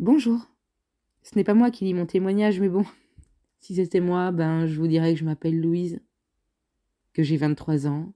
Bonjour. 0.00 0.40
Ce 1.22 1.36
n'est 1.36 1.44
pas 1.44 1.52
moi 1.52 1.70
qui 1.70 1.84
lis 1.84 1.92
mon 1.92 2.06
témoignage, 2.06 2.58
mais 2.58 2.70
bon, 2.70 2.86
si 3.60 3.74
c'était 3.74 4.00
moi, 4.00 4.30
ben 4.30 4.66
je 4.66 4.80
vous 4.80 4.86
dirais 4.86 5.12
que 5.12 5.20
je 5.20 5.26
m'appelle 5.26 5.60
Louise, 5.60 6.00
que 7.12 7.22
j'ai 7.22 7.36
23 7.36 7.86
ans, 7.86 8.14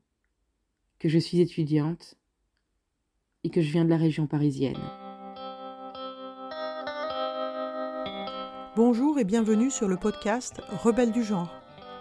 que 0.99 1.11
je 1.11 1.19
suis 1.19 1.43
étudiante 1.43 2.15
et 3.45 3.51
que 3.51 3.61
je 3.61 3.71
viens 3.71 3.85
de 3.85 3.91
la 3.91 3.99
région 3.99 4.27
parisienne. 4.27 4.81
Bonjour 8.77 9.19
et 9.19 9.25
bienvenue 9.25 9.71
sur 9.71 9.87
le 9.87 9.99
podcast 9.99 10.63
Rebelles 10.83 11.13
du 11.13 11.23
genre. 11.23 11.53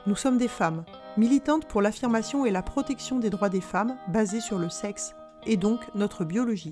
Nous 0.08 0.16
sommes 0.16 0.38
des 0.38 0.48
femmes, 0.48 0.86
militantes 1.18 1.68
pour 1.68 1.82
l'affirmation 1.82 2.46
et 2.46 2.52
la 2.52 2.64
protection 2.64 3.20
des 3.20 3.30
droits 3.30 3.50
des 3.50 3.60
femmes 3.60 3.98
basés 4.08 4.40
sur 4.40 4.60
le 4.60 4.70
sexe 4.70 5.14
et 5.46 5.58
donc 5.58 5.94
notre 5.94 6.24
biologie. 6.24 6.72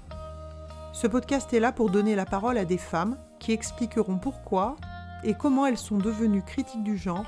Ce 0.93 1.07
podcast 1.07 1.53
est 1.53 1.59
là 1.59 1.71
pour 1.71 1.89
donner 1.89 2.15
la 2.15 2.25
parole 2.25 2.57
à 2.57 2.65
des 2.65 2.77
femmes 2.77 3.17
qui 3.39 3.53
expliqueront 3.53 4.17
pourquoi 4.17 4.75
et 5.23 5.33
comment 5.33 5.65
elles 5.65 5.77
sont 5.77 5.97
devenues 5.97 6.43
critiques 6.43 6.83
du 6.83 6.97
genre 6.97 7.25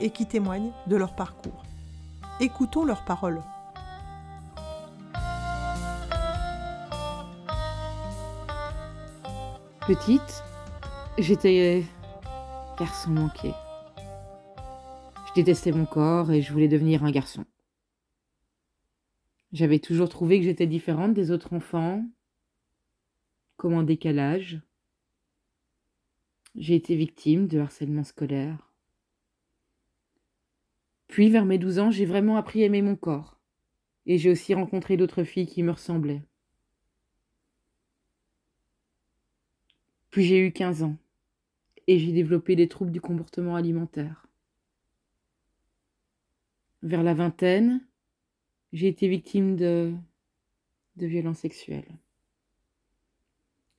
et 0.00 0.10
qui 0.10 0.24
témoignent 0.26 0.72
de 0.86 0.96
leur 0.96 1.16
parcours. 1.16 1.64
Écoutons 2.40 2.84
leurs 2.84 3.04
paroles. 3.04 3.42
Petite, 9.86 10.44
j'étais 11.18 11.84
garçon 12.78 13.10
manqué. 13.10 13.52
Je 15.28 15.34
détestais 15.34 15.72
mon 15.72 15.86
corps 15.86 16.30
et 16.30 16.40
je 16.40 16.52
voulais 16.52 16.68
devenir 16.68 17.04
un 17.04 17.10
garçon. 17.10 17.44
J'avais 19.52 19.80
toujours 19.80 20.08
trouvé 20.08 20.38
que 20.38 20.44
j'étais 20.44 20.66
différente 20.66 21.14
des 21.14 21.30
autres 21.32 21.52
enfants, 21.52 22.02
comme 23.62 23.74
en 23.74 23.84
décalage. 23.84 24.60
J'ai 26.56 26.74
été 26.74 26.96
victime 26.96 27.46
de 27.46 27.60
harcèlement 27.60 28.02
scolaire. 28.02 28.72
Puis, 31.06 31.30
vers 31.30 31.44
mes 31.44 31.58
douze 31.58 31.78
ans, 31.78 31.92
j'ai 31.92 32.04
vraiment 32.04 32.36
appris 32.36 32.64
à 32.64 32.66
aimer 32.66 32.82
mon 32.82 32.96
corps. 32.96 33.38
Et 34.04 34.18
j'ai 34.18 34.32
aussi 34.32 34.52
rencontré 34.52 34.96
d'autres 34.96 35.22
filles 35.22 35.46
qui 35.46 35.62
me 35.62 35.70
ressemblaient. 35.70 36.24
Puis 40.10 40.24
j'ai 40.24 40.44
eu 40.44 40.50
quinze 40.50 40.82
ans. 40.82 40.96
Et 41.86 42.00
j'ai 42.00 42.10
développé 42.10 42.56
des 42.56 42.68
troubles 42.68 42.90
du 42.90 43.00
comportement 43.00 43.54
alimentaire. 43.54 44.26
Vers 46.82 47.04
la 47.04 47.14
vingtaine, 47.14 47.86
j'ai 48.72 48.88
été 48.88 49.06
victime 49.06 49.54
de, 49.54 49.94
de 50.96 51.06
violences 51.06 51.38
sexuelles. 51.38 51.96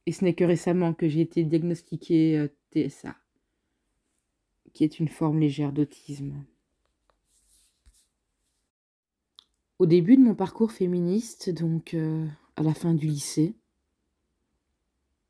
Et 0.06 0.12
ce 0.12 0.26
n'est 0.26 0.34
que 0.34 0.44
récemment 0.44 0.94
que 0.94 1.08
j'ai 1.08 1.22
été 1.22 1.44
diagnostiquée 1.44 2.38
euh, 2.38 2.48
TSA, 2.73 3.16
qui 4.73 4.84
est 4.84 5.00
une 5.00 5.08
forme 5.08 5.40
légère 5.40 5.72
d'autisme. 5.72 6.44
Au 9.80 9.86
début 9.86 10.18
de 10.18 10.22
mon 10.22 10.36
parcours 10.36 10.72
féministe, 10.72 11.50
donc 11.50 11.94
euh, 11.94 12.28
à 12.56 12.63
la 12.63 12.74
fin 12.74 12.94
du 12.94 13.08
lycée, 13.08 13.56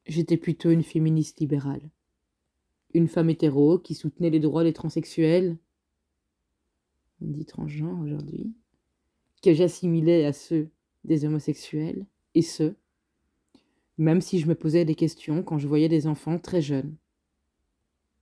j'étais 0.06 0.38
plutôt 0.38 0.70
une 0.70 0.84
féministe 0.84 1.40
libérale. 1.40 1.90
Une 2.94 3.08
femme 3.08 3.30
hétéro 3.30 3.80
qui 3.80 3.96
soutenait 3.96 4.30
les 4.30 4.40
droits 4.40 4.64
des 4.64 4.74
transsexuels, 4.74 5.58
on 7.22 7.28
dit 7.28 7.46
transgenre 7.46 8.00
aujourd'hui, 8.00 8.54
que 9.42 9.54
j'assimilais 9.54 10.26
à 10.26 10.34
ceux 10.34 10.70
des 11.04 11.26
homosexuels, 11.26 12.06
et 12.36 12.42
ceux 12.42 12.76
même 13.98 14.22
si 14.22 14.40
je 14.40 14.48
me 14.48 14.56
posais 14.56 14.86
des 14.86 14.96
questions 14.96 15.44
quand 15.44 15.58
je 15.58 15.68
voyais 15.68 15.90
des 15.90 16.08
enfants 16.08 16.40
très 16.40 16.62
jeunes. 16.62 16.96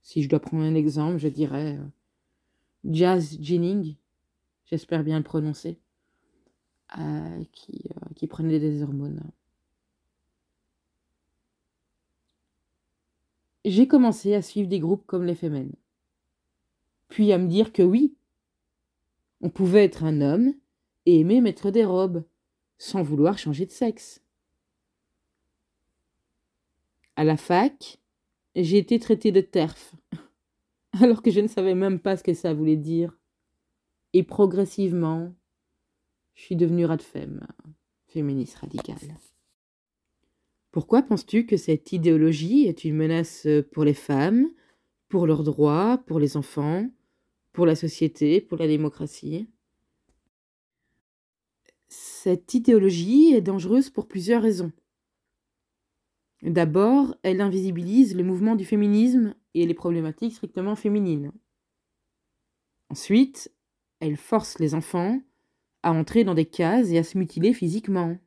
Si 0.02 0.22
je 0.22 0.28
dois 0.28 0.40
prendre 0.40 0.64
un 0.64 0.74
exemple, 0.74 1.18
je 1.18 1.28
dirais 1.28 1.78
euh, 1.78 1.84
Jazz 2.84 3.38
Jennings, 3.40 3.96
j'espère 4.66 5.04
bien 5.04 5.18
le 5.18 5.24
prononcer, 5.24 5.78
euh, 6.98 7.44
qui, 7.52 7.84
euh, 7.90 8.08
qui 8.16 8.26
prenait 8.26 8.58
des 8.58 8.82
hormones. 8.82 9.22
J'ai 13.64 13.86
commencé 13.86 14.34
à 14.34 14.42
suivre 14.42 14.68
des 14.68 14.80
groupes 14.80 15.06
comme 15.06 15.24
les 15.24 15.36
Femmes, 15.36 15.70
puis 17.08 17.32
à 17.32 17.38
me 17.38 17.46
dire 17.46 17.72
que 17.72 17.82
oui, 17.82 18.16
on 19.40 19.50
pouvait 19.50 19.84
être 19.84 20.02
un 20.02 20.20
homme 20.20 20.52
et 21.06 21.20
aimer 21.20 21.40
mettre 21.40 21.70
des 21.70 21.84
robes, 21.84 22.24
sans 22.78 23.02
vouloir 23.02 23.38
changer 23.38 23.66
de 23.66 23.70
sexe. 23.70 24.20
À 27.16 27.24
la 27.24 27.36
fac, 27.36 27.98
j'ai 28.54 28.78
été 28.78 28.98
traitée 28.98 29.32
de 29.32 29.40
TERF, 29.40 29.94
alors 31.00 31.22
que 31.22 31.30
je 31.30 31.40
ne 31.40 31.48
savais 31.48 31.74
même 31.74 31.98
pas 31.98 32.16
ce 32.16 32.22
que 32.22 32.34
ça 32.34 32.54
voulait 32.54 32.76
dire. 32.76 33.16
Et 34.12 34.22
progressivement, 34.22 35.34
je 36.34 36.42
suis 36.42 36.56
devenue 36.56 36.84
radfemme, 36.84 37.46
féministe 38.08 38.56
radicale. 38.56 39.16
Pourquoi 40.70 41.02
penses-tu 41.02 41.44
que 41.44 41.58
cette 41.58 41.92
idéologie 41.92 42.66
est 42.66 42.84
une 42.84 42.96
menace 42.96 43.46
pour 43.72 43.84
les 43.84 43.94
femmes, 43.94 44.48
pour 45.08 45.26
leurs 45.26 45.42
droits, 45.42 45.98
pour 46.06 46.18
les 46.18 46.38
enfants, 46.38 46.88
pour 47.52 47.66
la 47.66 47.74
société, 47.74 48.40
pour 48.40 48.56
la 48.56 48.66
démocratie? 48.66 49.48
Cette 51.88 52.54
idéologie 52.54 53.34
est 53.34 53.42
dangereuse 53.42 53.90
pour 53.90 54.08
plusieurs 54.08 54.42
raisons. 54.42 54.72
D'abord, 56.42 57.14
elle 57.22 57.40
invisibilise 57.40 58.16
le 58.16 58.24
mouvement 58.24 58.56
du 58.56 58.64
féminisme 58.64 59.34
et 59.54 59.64
les 59.64 59.74
problématiques 59.74 60.34
strictement 60.34 60.74
féminines. 60.74 61.32
Ensuite, 62.90 63.52
elle 64.00 64.16
force 64.16 64.58
les 64.58 64.74
enfants 64.74 65.20
à 65.84 65.92
entrer 65.92 66.24
dans 66.24 66.34
des 66.34 66.46
cases 66.46 66.90
et 66.90 66.98
à 66.98 67.04
se 67.04 67.16
mutiler 67.16 67.54
physiquement. 67.54 68.18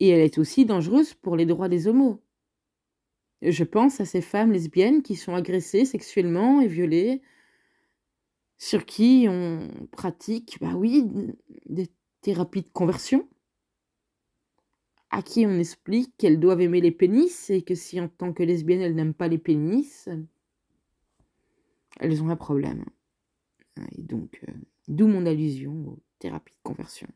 Et 0.00 0.08
elle 0.08 0.20
est 0.20 0.38
aussi 0.38 0.64
dangereuse 0.64 1.12
pour 1.12 1.36
les 1.36 1.44
droits 1.44 1.68
des 1.68 1.86
homos. 1.86 2.22
Je 3.42 3.64
pense 3.64 4.00
à 4.00 4.06
ces 4.06 4.22
femmes 4.22 4.52
lesbiennes 4.52 5.02
qui 5.02 5.16
sont 5.16 5.34
agressées 5.34 5.84
sexuellement 5.84 6.62
et 6.62 6.66
violées, 6.66 7.20
sur 8.58 8.84
qui 8.86 9.26
on 9.28 9.68
pratique, 9.92 10.58
bah 10.60 10.74
oui, 10.74 11.06
des 11.66 11.88
thérapies 12.20 12.62
de 12.62 12.68
conversion 12.68 13.28
à 15.10 15.22
qui 15.22 15.44
on 15.46 15.58
explique 15.58 16.16
qu'elles 16.16 16.40
doivent 16.40 16.60
aimer 16.60 16.80
les 16.80 16.92
pénis 16.92 17.50
et 17.50 17.62
que 17.62 17.74
si 17.74 18.00
en 18.00 18.08
tant 18.08 18.32
que 18.32 18.42
lesbiennes 18.42 18.80
elles 18.80 18.94
n'aiment 18.94 19.14
pas 19.14 19.28
les 19.28 19.38
pénis, 19.38 20.08
elles 21.98 22.22
ont 22.22 22.30
un 22.30 22.36
problème. 22.36 22.84
Et 23.96 24.02
donc, 24.02 24.40
euh, 24.48 24.52
d'où 24.88 25.06
mon 25.06 25.26
allusion 25.26 25.72
aux 25.86 25.98
thérapies 26.18 26.54
de 26.54 26.62
conversion. 26.62 27.08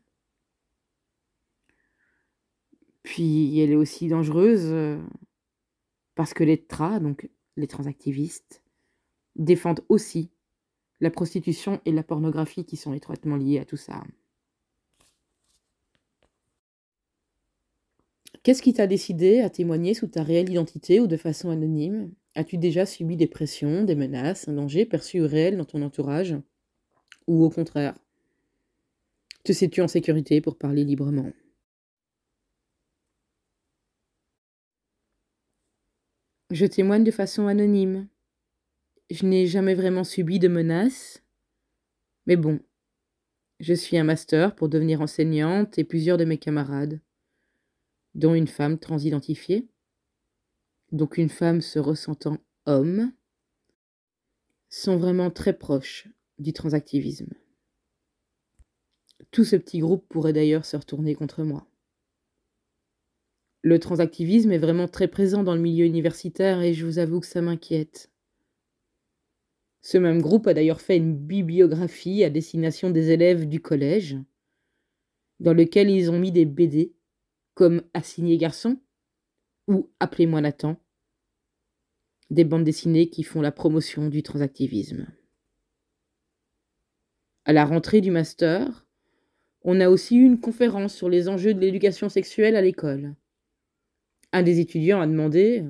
Puis 3.03 3.59
elle 3.59 3.71
est 3.71 3.75
aussi 3.75 4.07
dangereuse 4.07 4.65
euh, 4.65 4.99
parce 6.15 6.33
que 6.33 6.43
les 6.43 6.65
tras, 6.65 6.99
donc 6.99 7.29
les 7.55 7.67
transactivistes, 7.67 8.63
défendent 9.35 9.85
aussi 9.89 10.31
la 11.01 11.11
prostitution 11.11 11.81
et 11.85 11.91
la 11.91 12.03
pornographie 12.03 12.65
qui 12.65 12.77
sont 12.77 12.93
étroitement 12.93 13.35
liées 13.35 13.59
à 13.59 13.65
tout 13.65 13.77
ça. 13.77 14.03
Qu'est-ce 18.45 18.61
qui 18.61 18.73
t'a 18.73 18.85
décidé 18.85 19.41
à 19.41 19.49
témoigner 19.49 19.95
sous 19.95 20.05
ta 20.05 20.21
réelle 20.21 20.51
identité 20.51 20.99
ou 20.99 21.07
de 21.07 21.17
façon 21.17 21.49
anonyme? 21.49 22.13
As-tu 22.35 22.59
déjà 22.59 22.85
subi 22.85 23.17
des 23.17 23.25
pressions, 23.25 23.83
des 23.83 23.95
menaces, 23.95 24.47
un 24.47 24.53
danger 24.53 24.85
perçu 24.85 25.19
ou 25.19 25.27
réel 25.27 25.57
dans 25.57 25.65
ton 25.65 25.81
entourage? 25.81 26.35
Ou 27.25 27.43
au 27.43 27.49
contraire 27.49 27.97
Te 29.43 29.51
sais-tu 29.51 29.81
en 29.81 29.87
sécurité 29.87 30.41
pour 30.41 30.59
parler 30.59 30.83
librement? 30.83 31.31
Je 36.51 36.67
témoigne 36.67 37.03
de 37.03 37.09
façon 37.09 37.47
anonyme. 37.47 38.07
Je 39.09 39.25
n'ai 39.25 39.47
jamais 39.47 39.73
vraiment 39.73 40.03
subi 40.03 40.37
de 40.37 40.49
menaces. 40.49 41.23
Mais 42.27 42.35
bon, 42.35 42.59
je 43.59 43.73
suis 43.73 43.97
un 43.97 44.03
master 44.03 44.53
pour 44.53 44.69
devenir 44.69 45.01
enseignante 45.01 45.79
et 45.79 45.83
plusieurs 45.83 46.17
de 46.17 46.25
mes 46.25 46.37
camarades 46.37 46.99
dont 48.15 48.33
une 48.33 48.47
femme 48.47 48.79
transidentifiée, 48.79 49.67
donc 50.91 51.17
une 51.17 51.29
femme 51.29 51.61
se 51.61 51.79
ressentant 51.79 52.37
homme, 52.65 53.11
sont 54.69 54.97
vraiment 54.97 55.29
très 55.29 55.53
proches 55.53 56.07
du 56.39 56.53
transactivisme. 56.53 57.33
Tout 59.31 59.43
ce 59.43 59.55
petit 59.55 59.79
groupe 59.79 60.07
pourrait 60.07 60.33
d'ailleurs 60.33 60.65
se 60.65 60.77
retourner 60.77 61.13
contre 61.13 61.43
moi. 61.43 61.67
Le 63.61 63.79
transactivisme 63.79 64.51
est 64.51 64.57
vraiment 64.57 64.87
très 64.87 65.07
présent 65.07 65.43
dans 65.43 65.55
le 65.55 65.61
milieu 65.61 65.85
universitaire 65.85 66.61
et 66.61 66.73
je 66.73 66.85
vous 66.85 66.99
avoue 66.99 67.19
que 67.19 67.27
ça 67.27 67.41
m'inquiète. 67.41 68.11
Ce 69.81 69.97
même 69.97 70.21
groupe 70.21 70.47
a 70.47 70.53
d'ailleurs 70.53 70.81
fait 70.81 70.97
une 70.97 71.15
bibliographie 71.15 72.23
à 72.23 72.29
destination 72.29 72.89
des 72.89 73.11
élèves 73.11 73.47
du 73.47 73.59
collège, 73.59 74.17
dans 75.39 75.53
lequel 75.53 75.89
ils 75.89 76.09
ont 76.09 76.19
mis 76.19 76.31
des 76.31 76.45
BD 76.45 76.95
comme 77.55 77.81
Assigné 77.93 78.37
garçon 78.37 78.77
ou 79.67 79.89
Appelez-moi 79.99 80.41
Nathan, 80.41 80.75
des 82.29 82.43
bandes 82.43 82.65
dessinées 82.65 83.09
qui 83.09 83.23
font 83.23 83.41
la 83.41 83.51
promotion 83.51 84.09
du 84.09 84.21
transactivisme. 84.21 85.07
À 87.45 87.53
la 87.53 87.65
rentrée 87.65 88.01
du 88.01 88.11
master, 88.11 88.85
on 89.63 89.79
a 89.79 89.89
aussi 89.89 90.17
eu 90.17 90.25
une 90.25 90.39
conférence 90.39 90.93
sur 90.93 91.09
les 91.09 91.29
enjeux 91.29 91.53
de 91.53 91.59
l'éducation 91.59 92.09
sexuelle 92.09 92.55
à 92.55 92.61
l'école. 92.61 93.15
Un 94.31 94.43
des 94.43 94.59
étudiants 94.59 95.01
a 95.01 95.07
demandé 95.07 95.63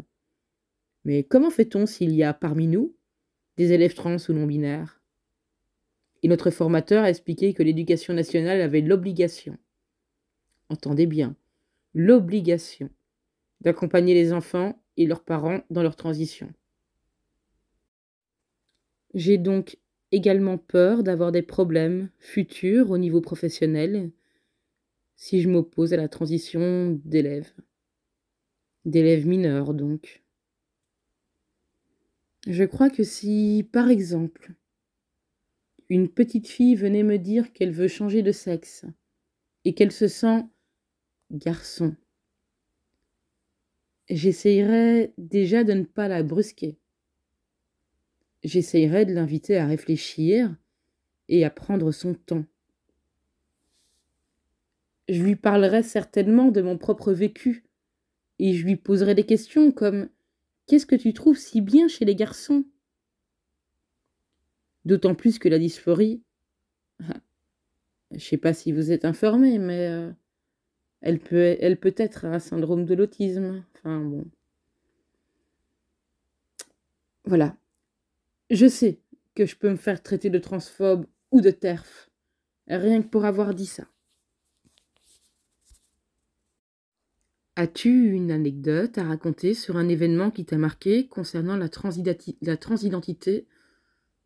Mais 1.04 1.24
comment 1.24 1.52
fait-on 1.52 1.86
s'il 1.86 2.14
y 2.14 2.24
a 2.24 2.34
parmi 2.34 2.68
nous 2.68 2.96
des 3.58 3.72
élèves 3.72 3.94
trans 3.94 4.18
ou 4.28 4.34
non 4.34 4.48
binaires? 4.48 5.02
Et 6.24 6.28
notre 6.28 6.50
formateur 6.50 7.04
a 7.04 7.10
expliqué 7.10 7.54
que 7.54 7.62
l'éducation 7.62 8.14
nationale 8.14 8.60
avait 8.60 8.82
l'obligation, 8.82 9.58
entendez 10.70 11.06
bien, 11.06 11.36
l'obligation 11.96 12.90
d'accompagner 13.62 14.14
les 14.14 14.34
enfants 14.34 14.80
et 14.98 15.08
leurs 15.08 15.24
parents 15.24 15.62
dans 15.72 15.82
leur 15.82 15.96
transition. 15.96 16.54
J'ai 19.14 19.38
donc 19.38 19.78
également 20.12 20.58
peur 20.58 21.04
d'avoir 21.04 21.32
des 21.32 21.42
problèmes 21.42 22.10
futurs 22.20 22.92
au 22.92 22.98
niveau 22.98 23.22
professionnel 23.22 24.12
si 25.16 25.42
je 25.42 25.50
m'oppose 25.50 25.94
à 25.94 25.98
la 25.98 26.10
transition 26.10 27.00
d'élèves. 27.06 27.54
D'élèves 28.84 29.26
mineurs 29.26 29.74
donc. 29.74 30.22
Je 32.46 32.66
crois 32.66 32.90
que 32.90 33.04
si, 33.04 33.68
par 33.72 33.90
exemple, 33.90 34.54
une 35.90 36.10
petite 36.10 36.48
fille 36.48 36.76
venait 36.76 37.04
me 37.04 37.18
dire 37.18 37.54
qu'elle 37.54 37.72
veut 37.72 37.88
changer 37.88 38.22
de 38.22 38.34
sexe 38.34 38.86
et 39.64 39.74
qu'elle 39.74 39.94
se 39.94 40.08
sent 40.08 40.44
garçon, 41.32 41.96
j'essayerais 44.10 45.14
déjà 45.18 45.64
de 45.64 45.74
ne 45.74 45.84
pas 45.84 46.08
la 46.08 46.24
brusquer. 46.24 46.78
J'essayerais 48.44 49.06
de 49.06 49.14
l'inviter 49.14 49.58
à 49.58 49.66
réfléchir 49.66 50.56
et 51.30 51.44
à 51.44 51.50
prendre 51.50 51.92
son 51.92 52.14
temps. 52.14 52.46
Je 55.08 55.22
lui 55.22 55.36
parlerai 55.36 55.84
certainement 55.84 56.52
de 56.52 56.62
mon 56.62 56.78
propre 56.78 57.12
vécu 57.12 57.66
et 58.40 58.54
je 58.54 58.66
lui 58.66 58.76
poserai 58.76 59.16
des 59.16 59.26
questions 59.26 59.72
comme 59.72 60.10
Qu'est-ce 60.68 60.88
que 60.88 60.96
tu 60.96 61.14
trouves 61.14 61.38
si 61.38 61.62
bien 61.62 61.88
chez 61.88 62.06
les 62.06 62.16
garçons? 62.16 62.66
D'autant 64.84 65.14
plus 65.14 65.38
que 65.38 65.50
la 65.50 65.60
dysphorie, 65.60 66.24
je 68.12 68.20
sais 68.20 68.38
pas 68.38 68.54
si 68.54 68.72
vous 68.72 68.92
êtes 68.92 69.06
informé, 69.06 69.60
mais 69.60 69.88
euh, 69.88 70.12
elle 71.06 71.20
peut, 71.20 71.94
être 71.98 72.26
un 72.26 72.40
syndrome 72.40 72.86
de 72.86 72.96
l'autisme. 72.96 73.64
Enfin 73.76 74.02
bon. 74.02 74.26
Voilà. 77.26 77.56
Je 78.50 78.68
sais 78.68 79.00
que 79.36 79.46
je 79.46 79.56
peux 79.56 79.70
me 79.70 79.76
faire 79.76 80.02
traiter 80.02 80.30
de 80.30 80.40
transphobe 80.40 81.06
ou 81.32 81.42
de 81.42 81.52
terf, 81.52 82.10
rien 82.68 83.02
que 83.02 83.08
pour 83.08 83.26
avoir 83.26 83.54
dit 83.54 83.66
ça. 83.66 83.86
As-tu 87.56 88.12
une 88.12 88.32
anecdote 88.32 88.98
à 88.98 89.04
raconter 89.04 89.54
sur 89.54 89.78
un 89.78 89.88
événement 89.88 90.32
qui 90.32 90.44
t'a 90.44 90.58
marqué 90.58 91.08
concernant 91.08 91.56
la 91.56 91.70
transidentité 91.70 93.48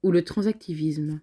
ou 0.01 0.11
le 0.11 0.23
transactivisme? 0.23 1.21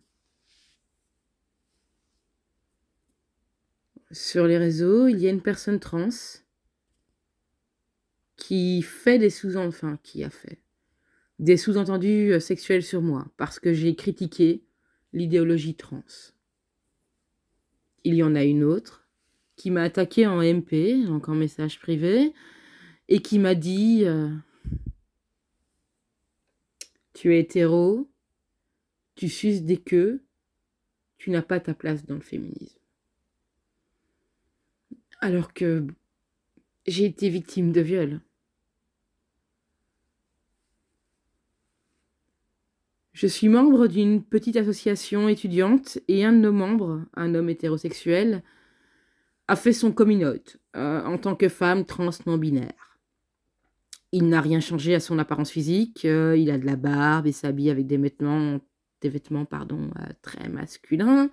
Sur 4.11 4.47
les 4.47 4.58
réseaux, 4.58 5.08
il 5.08 5.19
y 5.19 5.26
a 5.26 5.31
une 5.31 5.43
personne 5.43 5.81
trans 5.81 6.08
qui 8.37 8.82
fait 8.82 9.19
des 9.19 9.31
sous-entendus, 9.31 9.69
enfin, 9.69 9.99
qui 10.03 10.23
a 10.23 10.31
fait 10.31 10.61
des 11.38 11.56
sous-entendus 11.56 12.32
euh, 12.32 12.41
sexuels 12.41 12.82
sur 12.82 13.03
moi 13.03 13.26
parce 13.37 13.58
que 13.58 13.73
j'ai 13.73 13.94
critiqué 13.94 14.64
l'idéologie 15.12 15.75
trans. 15.75 16.05
Il 18.05 18.14
y 18.14 18.23
en 18.23 18.35
a 18.35 18.44
une 18.44 18.62
autre 18.62 19.06
qui 19.56 19.70
m'a 19.70 19.82
attaqué 19.82 20.26
en 20.26 20.43
MP, 20.43 21.05
donc 21.06 21.29
en 21.29 21.35
message 21.35 21.81
privé, 21.81 22.32
et 23.09 23.20
qui 23.20 23.38
m'a 23.38 23.55
dit 23.55 24.02
euh, 24.05 24.31
Tu 27.14 27.35
es 27.35 27.41
hétéro, 27.41 28.11
tu 29.14 29.29
suces 29.29 29.62
des 29.62 29.79
queues, 29.79 30.23
tu 31.17 31.31
n'as 31.31 31.43
pas 31.43 31.59
ta 31.59 31.75
place 31.75 32.05
dans 32.05 32.17
le 32.17 32.20
féminisme 32.20 32.86
alors 35.21 35.53
que 35.53 35.87
j'ai 36.87 37.05
été 37.05 37.29
victime 37.29 37.73
de 37.73 37.81
viol. 37.81 38.21
Je 43.13 43.27
suis 43.27 43.49
membre 43.49 43.87
d'une 43.87 44.23
petite 44.23 44.57
association 44.57 45.27
étudiante 45.29 45.99
et 46.07 46.25
un 46.25 46.35
de 46.35 46.39
nos 46.39 46.53
membres, 46.53 47.01
un 47.15 47.35
homme 47.35 47.49
hétérosexuel, 47.49 48.43
a 49.49 49.57
fait 49.57 49.73
son 49.73 49.91
coming 49.91 50.25
out 50.25 50.59
euh, 50.77 51.03
en 51.03 51.17
tant 51.17 51.35
que 51.35 51.49
femme 51.49 51.87
trans 51.87 52.11
non 52.27 52.37
binaire. 52.37 52.99
Il 54.12 54.29
n'a 54.29 54.43
rien 54.43 54.61
changé 54.61 54.95
à 54.95 55.01
son 55.01 55.19
apparence 55.19 55.51
physique, 55.51 56.05
euh, 56.05 56.37
il 56.37 56.51
a 56.51 56.59
de 56.59 56.67
la 56.67 56.77
barbe 56.77 57.27
et 57.27 57.33
s'habille 57.33 57.71
avec 57.71 57.87
des 57.87 57.97
vêtements, 57.97 58.61
des 59.01 59.09
vêtements 59.09 59.47
pardon, 59.47 59.91
euh, 59.99 60.12
très 60.21 60.51
masculins. 60.51 61.31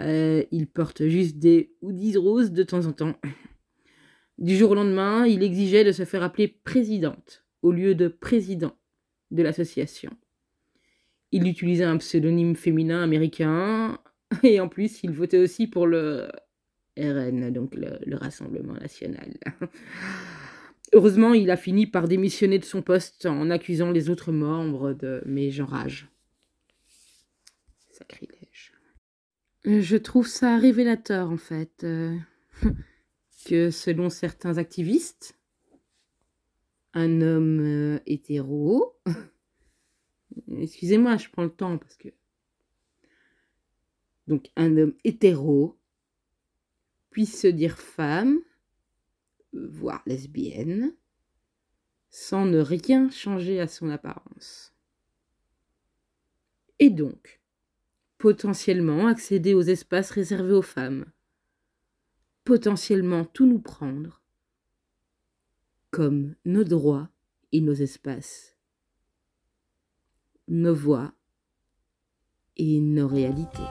Euh, 0.00 0.42
il 0.50 0.66
porte 0.66 1.06
juste 1.06 1.38
des 1.38 1.74
hoodies 1.82 2.16
roses 2.16 2.52
de 2.52 2.62
temps 2.62 2.86
en 2.86 2.92
temps. 2.92 3.14
Du 4.38 4.56
jour 4.56 4.70
au 4.70 4.74
lendemain, 4.74 5.26
il 5.26 5.42
exigeait 5.42 5.84
de 5.84 5.92
se 5.92 6.04
faire 6.04 6.22
appeler 6.22 6.48
présidente 6.48 7.44
au 7.62 7.70
lieu 7.70 7.94
de 7.94 8.08
président 8.08 8.76
de 9.30 9.42
l'association. 9.42 10.10
Il 11.30 11.46
utilisait 11.46 11.84
un 11.84 11.98
pseudonyme 11.98 12.56
féminin 12.56 13.02
américain 13.02 13.98
et 14.42 14.60
en 14.60 14.68
plus, 14.68 15.02
il 15.02 15.10
votait 15.10 15.38
aussi 15.38 15.66
pour 15.66 15.86
le 15.86 16.28
RN, 16.98 17.50
donc 17.50 17.74
le, 17.74 17.98
le 18.04 18.16
Rassemblement 18.16 18.74
national. 18.74 19.38
Heureusement, 20.92 21.32
il 21.32 21.50
a 21.50 21.56
fini 21.56 21.86
par 21.86 22.06
démissionner 22.06 22.58
de 22.58 22.64
son 22.64 22.82
poste 22.82 23.24
en 23.24 23.48
accusant 23.48 23.90
les 23.90 24.10
autres 24.10 24.30
membres 24.30 24.92
de 24.92 25.22
Mais 25.24 25.50
j'enrage. 25.50 26.08
Sacrilège. 27.90 28.41
Je 29.64 29.96
trouve 29.96 30.26
ça 30.26 30.58
révélateur, 30.58 31.30
en 31.30 31.36
fait, 31.36 31.84
euh, 31.84 32.18
que 33.46 33.70
selon 33.70 34.10
certains 34.10 34.58
activistes, 34.58 35.38
un 36.94 37.20
homme 37.20 37.60
euh, 37.60 38.00
hétéro, 38.06 38.96
excusez-moi, 40.58 41.16
je 41.16 41.28
prends 41.28 41.44
le 41.44 41.54
temps 41.54 41.78
parce 41.78 41.96
que, 41.96 42.08
donc 44.26 44.50
un 44.56 44.76
homme 44.76 44.94
hétéro 45.04 45.78
puisse 47.10 47.40
se 47.40 47.46
dire 47.46 47.78
femme, 47.78 48.40
voire 49.52 50.02
lesbienne, 50.06 50.92
sans 52.10 52.46
ne 52.46 52.58
rien 52.58 53.10
changer 53.10 53.60
à 53.60 53.68
son 53.68 53.90
apparence. 53.90 54.74
Et 56.80 56.90
donc, 56.90 57.41
potentiellement 58.22 59.08
accéder 59.08 59.52
aux 59.52 59.62
espaces 59.62 60.12
réservés 60.12 60.52
aux 60.52 60.62
femmes, 60.62 61.06
potentiellement 62.44 63.24
tout 63.24 63.46
nous 63.46 63.58
prendre, 63.58 64.22
comme 65.90 66.36
nos 66.44 66.62
droits 66.62 67.08
et 67.50 67.60
nos 67.60 67.74
espaces, 67.74 68.56
nos 70.46 70.72
voix 70.72 71.12
et 72.56 72.78
nos 72.78 73.08
réalités. 73.08 73.68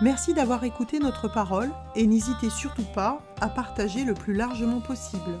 Merci 0.00 0.32
d'avoir 0.32 0.62
écouté 0.62 1.00
notre 1.00 1.26
parole 1.26 1.72
et 1.96 2.06
n'hésitez 2.06 2.50
surtout 2.50 2.86
pas 2.94 3.20
à 3.40 3.48
partager 3.48 4.04
le 4.04 4.14
plus 4.14 4.34
largement 4.34 4.80
possible 4.80 5.40